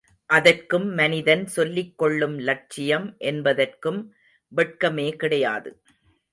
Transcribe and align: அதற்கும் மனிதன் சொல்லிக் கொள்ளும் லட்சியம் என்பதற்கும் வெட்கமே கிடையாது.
அதற்கும் 0.29 0.87
மனிதன் 0.93 1.45
சொல்லிக் 1.47 1.97
கொள்ளும் 1.97 2.37
லட்சியம் 2.39 3.15
என்பதற்கும் 3.23 4.01
வெட்கமே 4.51 5.09
கிடையாது. 5.15 5.71